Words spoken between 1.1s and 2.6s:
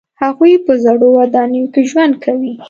ودانیو کې ژوند کوي.